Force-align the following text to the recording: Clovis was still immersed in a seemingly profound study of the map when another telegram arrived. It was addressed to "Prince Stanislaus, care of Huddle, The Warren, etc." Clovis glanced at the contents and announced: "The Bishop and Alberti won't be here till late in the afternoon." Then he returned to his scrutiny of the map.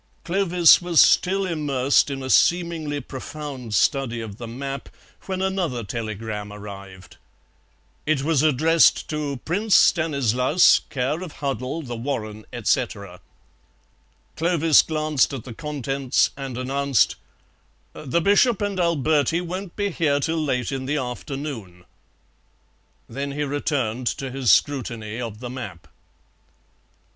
Clovis 0.23 0.81
was 0.81 0.99
still 0.99 1.45
immersed 1.45 2.09
in 2.09 2.23
a 2.23 2.29
seemingly 2.31 2.99
profound 3.01 3.75
study 3.75 4.19
of 4.19 4.37
the 4.37 4.47
map 4.47 4.89
when 5.27 5.43
another 5.43 5.83
telegram 5.83 6.51
arrived. 6.51 7.17
It 8.07 8.23
was 8.23 8.41
addressed 8.41 9.07
to 9.11 9.37
"Prince 9.45 9.77
Stanislaus, 9.77 10.81
care 10.89 11.21
of 11.21 11.33
Huddle, 11.33 11.83
The 11.83 11.95
Warren, 11.95 12.45
etc." 12.51 13.19
Clovis 14.37 14.81
glanced 14.81 15.33
at 15.35 15.43
the 15.43 15.53
contents 15.53 16.31
and 16.35 16.57
announced: 16.57 17.15
"The 17.93 18.21
Bishop 18.21 18.59
and 18.59 18.79
Alberti 18.79 19.39
won't 19.39 19.75
be 19.75 19.91
here 19.91 20.19
till 20.19 20.43
late 20.43 20.71
in 20.71 20.87
the 20.87 20.97
afternoon." 20.97 21.85
Then 23.07 23.33
he 23.33 23.43
returned 23.43 24.07
to 24.07 24.31
his 24.31 24.49
scrutiny 24.51 25.21
of 25.21 25.41
the 25.41 25.49
map. 25.51 25.87